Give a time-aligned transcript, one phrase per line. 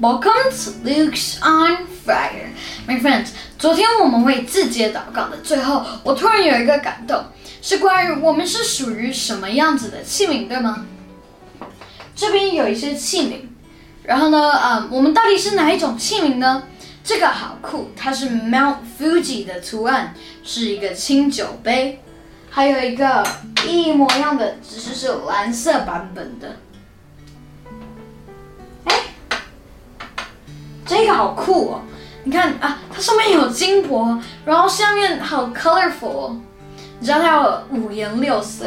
[0.00, 2.50] Welcome to Luke's on Fire,
[2.84, 3.28] my friends.
[3.56, 7.26] 昨天我们为自己祷告的最后，我突然有一个感动，
[7.62, 10.84] 是关于我们是属于什么样子的器皿，对吗？
[12.16, 13.42] 这边有一些器皿，
[14.02, 16.64] 然后呢，嗯，我们到底是哪一种器皿呢？
[17.04, 22.02] 这个好酷，它是 Mount Fuji 的图案，是一个清酒杯，
[22.50, 23.24] 还有一个
[23.64, 26.56] 一模一样的，只是是蓝色版本的。
[30.86, 31.80] 这个好酷哦！
[32.24, 36.36] 你看啊，它上面有金箔，然后下面好 colorful，
[36.98, 38.66] 你知道它有五颜六色。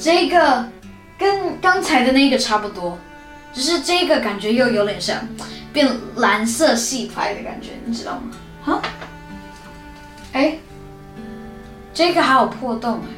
[0.00, 0.68] 这个
[1.18, 2.98] 跟刚才的那个差不多，
[3.52, 5.16] 只是这个感觉又有点像
[5.72, 8.30] 变蓝色系牌的感觉，你知道吗？
[8.64, 8.82] 哈？
[10.32, 10.58] 哎，
[11.92, 13.10] 这个还有破洞哎！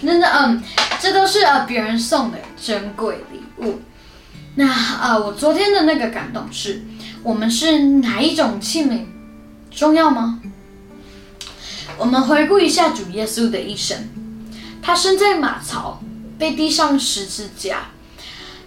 [0.06, 0.62] 真的，嗯，
[0.98, 3.80] 这都是呃别人送的珍贵礼物。
[4.56, 6.82] 那啊，我昨天的那个感动是，
[7.22, 9.04] 我们是哪一种器皿
[9.70, 10.40] 重要吗？
[11.96, 14.08] 我们回顾一下主耶稣的一生，
[14.82, 16.02] 他生在马槽，
[16.38, 17.88] 被钉上十字架，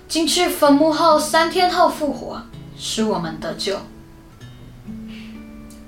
[0.07, 2.43] 进去坟墓后三天后复活，
[2.77, 3.79] 使我们得救。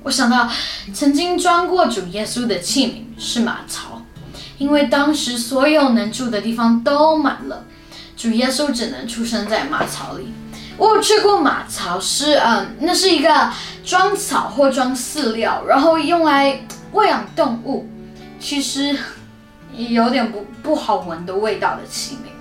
[0.03, 0.49] 我想到
[0.93, 4.01] 曾经装过主耶稣的器皿是马槽，
[4.57, 7.65] 因为当时所有能住的地方都满了。
[8.15, 10.33] 主耶稣只能出生在马槽里。
[10.77, 13.49] 我有去过马槽，是嗯，那是一个
[13.85, 17.87] 装草或装饲料，然后用来喂养动物，
[18.39, 18.97] 其实
[19.73, 22.31] 有点不不好闻的味道的气味。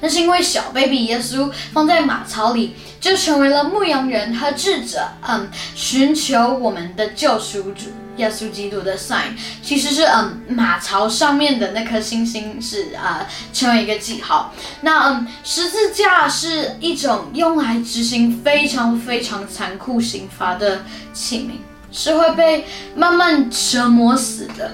[0.00, 7.86] 那是因为小 baby 耶稣放在马槽里，就成为了牧羊人和智者，嗯，寻求我们的救赎主。
[8.16, 14.52] 耶稣基督的 sign 其实是嗯马槽上面的那颗星星是啊成为一个记号。
[14.82, 20.84] 那嗯十字架是一种用来执行非常非常残酷刑罚的
[21.14, 24.72] 器皿，是会被慢慢折磨死的。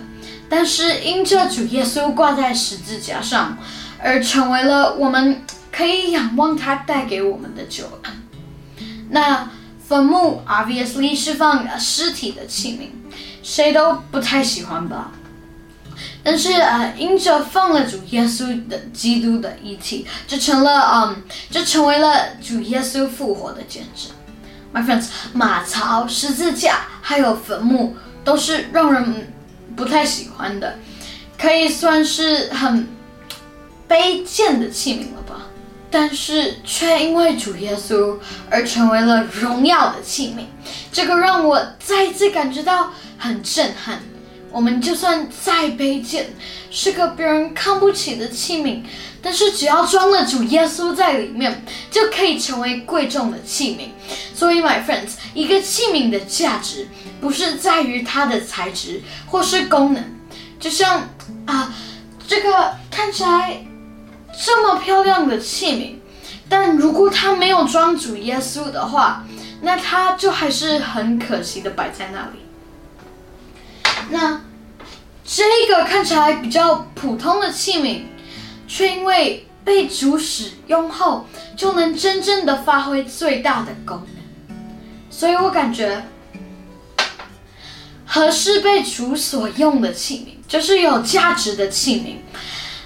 [0.48, 3.56] 但是因着主耶稣挂在十字架上，
[4.02, 8.12] 而成为了我们可以仰望他带给我们的救恩。
[9.10, 9.50] 那
[9.86, 12.88] 坟墓 obviously 是放尸体的器皿。
[13.42, 15.12] 谁都不太喜欢吧，
[16.24, 24.10] 但是呃，因着放了主耶稣的基督的遗体，就成了嗯，就成为了主耶稣复活的见证。
[24.74, 29.32] My friends，马槽、十字架还有坟墓都是让人
[29.76, 30.80] 不太喜欢的，
[31.38, 32.88] 可以算是很
[33.88, 35.47] 卑贱的器皿了吧？
[35.91, 38.16] 但是却因为主耶稣
[38.50, 40.44] 而成为了荣耀的器皿，
[40.92, 42.92] 这个让我再次感觉到。
[43.19, 44.02] 很震撼。
[44.52, 46.26] 我们就算再卑贱，
[46.70, 48.82] 是个别人看不起的器皿，
[49.22, 53.88] 但是只要装了主耶稣在里面，就可以成为贵重的器皿。
[54.34, 56.86] 所以，my friends，一个器皿的价值
[57.22, 60.04] 不是在于它的材质或是功能，
[60.60, 61.08] 就像
[61.47, 61.74] 啊，
[62.28, 63.64] 这个看起来
[64.38, 65.94] 这么漂亮的器皿，
[66.48, 69.24] 但如果它没有装主耶稣的话，
[69.62, 72.41] 那它就还是很可惜的摆在那里。
[74.10, 74.42] 那
[75.24, 78.02] 这个看起来比较普通的器皿，
[78.69, 81.26] 却因为被主使用后，
[81.56, 84.56] 就能真正的发挥最大的功能。
[85.10, 86.04] 所以我感觉，
[88.04, 92.16] 合适被主所用的器皿，就是有价值的器皿。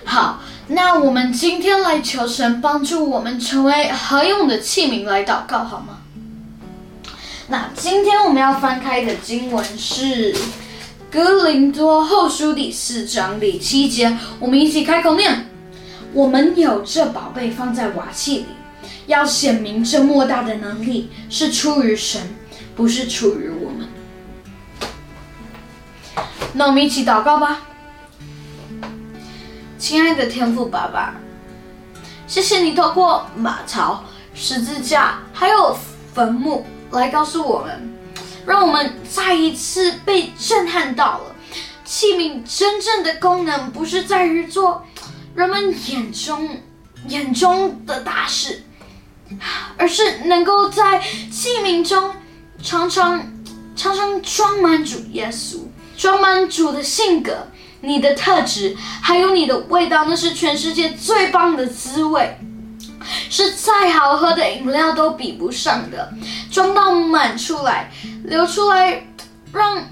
[0.07, 0.41] 好，
[0.73, 5.99] 那我们今天来求神帮助我们成为合用的器皿来祷告，好吗？
[7.49, 10.35] 那今天我们要翻开的经文是。
[11.11, 15.49] 哥林多后书第四章第七节，我们一起开口念：
[16.13, 18.47] 我们有这宝贝放在瓦器里，
[19.09, 22.23] 要显明这莫大的能力是出于神，
[22.77, 23.89] 不是出于我们。
[26.53, 27.63] 那我们一起祷告吧，
[29.81, 31.15] 亲爱的天父爸爸，
[32.27, 34.05] 谢谢你透过马槽、
[34.35, 35.75] 十字架还有
[36.13, 37.97] 坟墓来告诉我们。
[38.45, 41.35] 让我们再一次被震撼到了，
[41.83, 44.85] 器皿真正的功能不是在于做
[45.35, 46.59] 人们眼中
[47.09, 48.63] 眼中的大事，
[49.79, 52.13] 而是能够在器皿中
[52.63, 53.27] 常常
[53.75, 55.61] 常常装满主耶稣，
[55.97, 57.47] 装满主的性格、
[57.83, 62.39] 你的特质，还有你的味道，那是全世界最棒的滋味。
[63.31, 66.13] 是再好喝的饮料都比不上的，
[66.51, 67.91] 装到满出来，
[68.25, 69.07] 流出来，
[69.53, 69.83] 让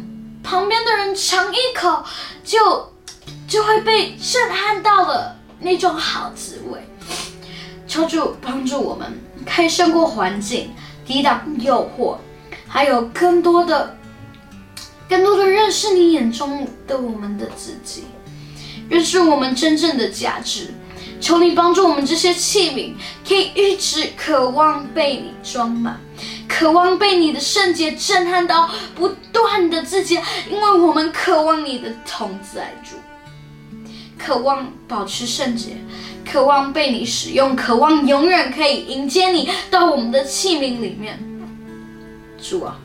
[0.43, 2.05] 旁边的人尝一口，
[2.45, 2.93] 就
[3.49, 6.81] 就会被震撼到了那种好滋味。
[7.87, 10.71] 求主帮助我们，可以胜过环境，
[11.07, 12.19] 抵挡诱惑，
[12.69, 13.97] 还有更多的、
[15.09, 18.05] 更多的认识你眼中的我们的自己，
[18.89, 20.75] 认识我们真正的价值。
[21.21, 22.93] 求你帮助我们这些器皿，
[23.27, 25.99] 可以一直渴望被你装满，
[26.47, 30.17] 渴望被你的圣洁震撼到不断的自己，
[30.49, 32.95] 因为我们渴望你的同在主，
[34.17, 35.77] 渴望保持圣洁，
[36.25, 41.19] 渴望被你使用，渴望永远可以迎接你到我们的器皿里面。
[42.41, 42.79] 主啊，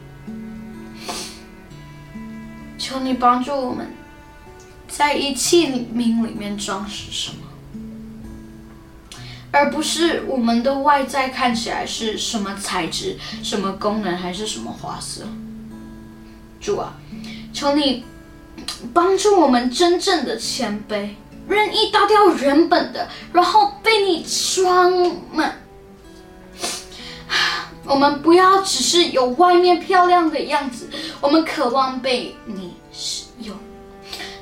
[2.83, 3.87] 求你帮助我们，
[4.89, 7.37] 在一器皿里面装饰什么？
[9.51, 15.25] 而不是我们的外在看起来是什么材质、什么功能还是什么花色。
[16.59, 16.97] 主啊，
[17.53, 18.03] 求你
[18.93, 21.11] 帮助我们真正的谦卑，
[21.47, 24.91] 愿意倒掉原本的，然后被你装
[25.31, 25.55] 满。
[27.85, 30.89] 我们不要只是有外面漂亮的样子，
[31.21, 32.72] 我们渴望被你。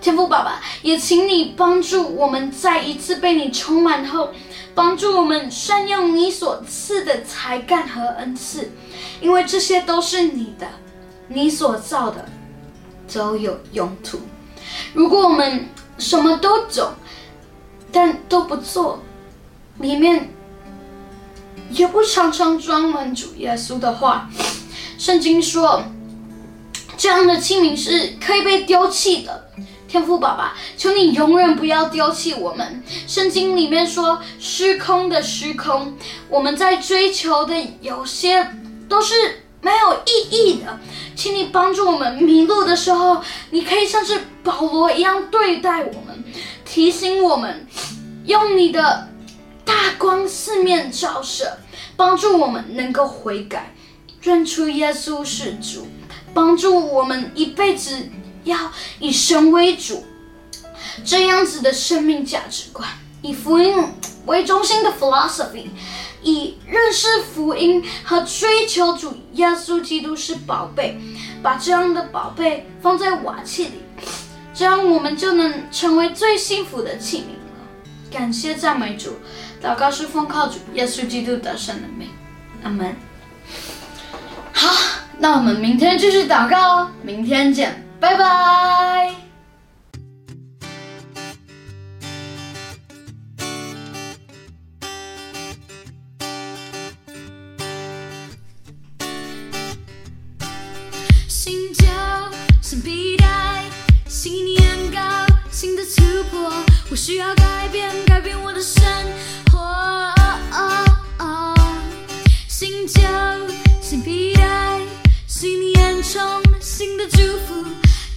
[0.01, 4.31] 天父爸爸，也请你帮助我们再一次被你充满后。
[4.73, 8.71] 帮助我们善用你所赐的才干和恩赐，
[9.19, 10.65] 因为这些都是你的，
[11.27, 12.23] 你所造的
[13.13, 14.21] 都有用途。
[14.93, 15.67] 如果我们
[15.97, 16.93] 什么都懂，
[17.91, 19.01] 但都不做，
[19.79, 20.33] 里面
[21.69, 24.29] 也不常常装满主耶稣的话，
[24.97, 25.83] 圣经说，
[26.95, 29.49] 这样的器皿是可以被丢弃的。
[29.91, 32.81] 天父爸爸，求你永远不要丢弃我们。
[33.07, 35.97] 圣经里面说，虚空的虚空，
[36.29, 38.55] 我们在追求的有些
[38.87, 40.79] 都是没有意义的。
[41.13, 46.23] 请你帮助我们迷路的时候，你可以像是保罗一样对待我们，
[46.63, 47.67] 提醒我们，
[48.23, 49.09] 用你的
[49.65, 51.57] 大光四面照射，
[51.97, 53.75] 帮助我们能够悔改，
[54.21, 55.85] 认出耶稣是主，
[56.33, 58.07] 帮助我们一辈子。
[58.43, 60.05] 要以神为主，
[61.03, 62.87] 这样子的生命价值观，
[63.21, 63.75] 以福音
[64.25, 65.67] 为中心的 philosophy，
[66.21, 70.99] 以认识福音和追求主耶稣基督是宝贝，
[71.41, 73.81] 把这样的宝贝放在瓦器里，
[74.53, 78.11] 这样我们就能成为最幸福的器皿了。
[78.11, 79.15] 感谢赞美主，
[79.63, 82.09] 祷告是奉靠主耶稣基督得胜的名，
[82.63, 82.95] 阿门。
[84.53, 84.69] 好，
[85.17, 87.87] 那我们明天继续祷告哦，明天见。
[88.01, 89.13] 拜拜。
[101.27, 101.85] 新旧
[102.59, 103.65] 新皮带，
[104.07, 104.99] 新年糕，
[105.51, 106.51] 新的突破，
[106.89, 107.35] 我需要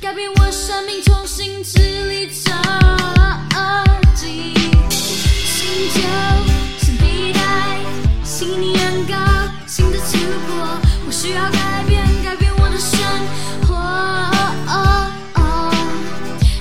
[0.05, 1.79] 改变我生命，重新支
[2.11, 2.53] 离折
[4.15, 4.53] 进。
[4.91, 6.03] 新旧
[6.79, 7.41] 新皮带，
[8.23, 9.15] 新年糕，
[9.67, 10.79] 新的突破。
[11.07, 13.01] 我需要改变，改变我的生
[13.67, 13.73] 活。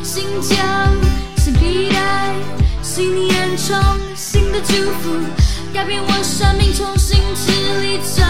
[0.01, 0.55] 新旧
[1.35, 2.33] 新皮带，
[2.81, 3.75] 新年中
[4.15, 5.19] 新的祝福。
[5.73, 7.51] 改变我生命，重新支
[7.81, 8.23] 离折。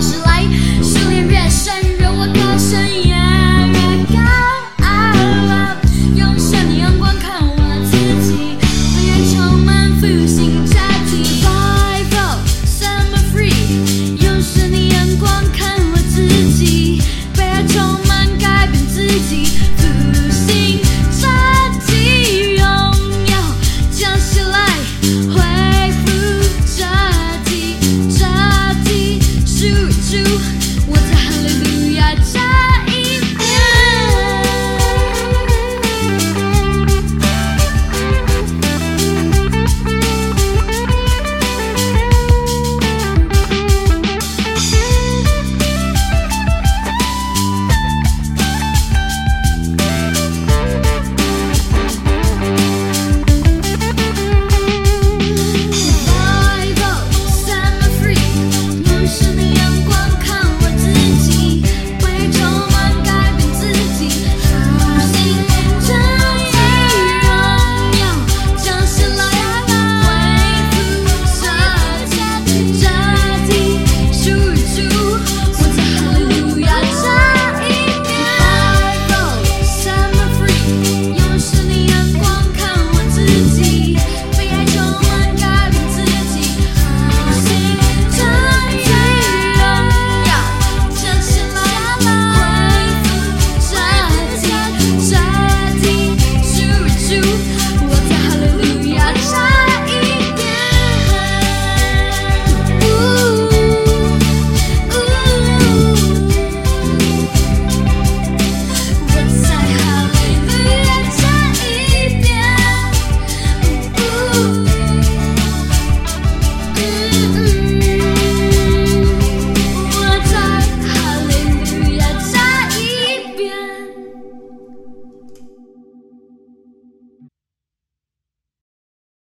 [0.00, 0.29] Cause you